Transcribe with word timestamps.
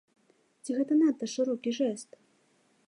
Ці 0.63 0.77
гэта 0.77 0.97
надта 1.01 1.25
шырокі 1.35 1.77
жэст? 1.81 2.09